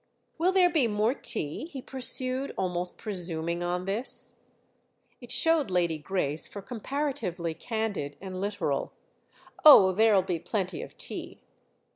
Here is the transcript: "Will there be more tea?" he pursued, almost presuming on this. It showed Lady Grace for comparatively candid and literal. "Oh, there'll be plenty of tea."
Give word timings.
"Will 0.39 0.51
there 0.51 0.67
be 0.71 0.87
more 0.87 1.13
tea?" 1.13 1.65
he 1.65 1.79
pursued, 1.79 2.55
almost 2.57 2.97
presuming 2.97 3.61
on 3.61 3.85
this. 3.85 4.37
It 5.19 5.31
showed 5.31 5.69
Lady 5.69 5.99
Grace 5.99 6.47
for 6.47 6.63
comparatively 6.63 7.53
candid 7.53 8.17
and 8.19 8.41
literal. 8.41 8.93
"Oh, 9.63 9.91
there'll 9.91 10.23
be 10.23 10.39
plenty 10.39 10.81
of 10.81 10.97
tea." 10.97 11.43